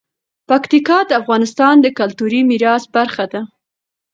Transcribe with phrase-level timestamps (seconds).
[0.49, 3.41] پکتیکا د افغانستان د کلتوري میراث برخه ده.